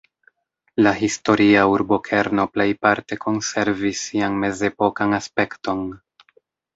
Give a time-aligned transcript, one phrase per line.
[0.85, 5.85] La historia urbokerno plejparte konservis sian mezepokan aspekton.